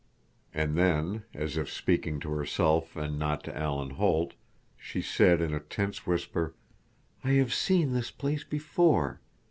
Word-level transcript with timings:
And 0.51 0.75
then, 0.75 1.25
as 1.31 1.57
if 1.57 1.69
speaking 1.71 2.19
to 2.21 2.31
herself 2.31 2.95
and 2.95 3.19
not 3.19 3.43
to 3.43 3.55
Alan 3.55 3.91
Holt, 3.91 4.33
she 4.75 4.99
said 4.99 5.41
in 5.41 5.53
a 5.53 5.59
tense 5.59 6.07
whisper: 6.07 6.55
"I 7.23 7.33
have 7.33 7.53
seen 7.53 7.93
this 7.93 8.09
place 8.09 8.43
before. 8.43 9.19